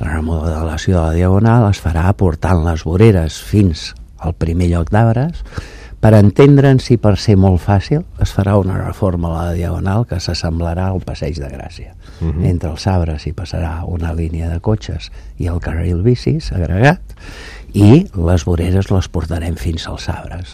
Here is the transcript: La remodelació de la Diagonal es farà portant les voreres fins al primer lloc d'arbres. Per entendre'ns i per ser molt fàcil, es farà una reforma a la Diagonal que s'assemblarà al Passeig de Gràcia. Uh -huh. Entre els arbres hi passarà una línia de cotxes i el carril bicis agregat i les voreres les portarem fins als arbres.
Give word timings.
La 0.00 0.14
remodelació 0.14 0.94
de 0.96 1.00
la 1.02 1.12
Diagonal 1.12 1.66
es 1.68 1.80
farà 1.84 2.06
portant 2.16 2.62
les 2.64 2.86
voreres 2.88 3.36
fins 3.44 3.90
al 4.16 4.32
primer 4.32 4.70
lloc 4.70 4.88
d'arbres. 4.94 5.42
Per 6.00 6.14
entendre'ns 6.16 6.86
i 6.94 6.96
per 6.96 7.18
ser 7.20 7.34
molt 7.36 7.60
fàcil, 7.60 8.06
es 8.24 8.32
farà 8.32 8.54
una 8.56 8.78
reforma 8.78 9.28
a 9.28 9.42
la 9.50 9.52
Diagonal 9.52 10.06
que 10.08 10.16
s'assemblarà 10.16 10.86
al 10.88 11.02
Passeig 11.04 11.36
de 11.36 11.50
Gràcia. 11.52 11.92
Uh 12.20 12.32
-huh. 12.32 12.46
Entre 12.48 12.70
els 12.70 12.86
arbres 12.86 13.26
hi 13.26 13.32
passarà 13.32 13.84
una 13.84 14.14
línia 14.14 14.48
de 14.48 14.60
cotxes 14.60 15.12
i 15.36 15.46
el 15.46 15.60
carril 15.60 16.02
bicis 16.02 16.50
agregat 16.52 17.00
i 17.74 18.06
les 18.14 18.44
voreres 18.44 18.90
les 18.90 19.08
portarem 19.08 19.56
fins 19.56 19.86
als 19.86 20.08
arbres. 20.08 20.48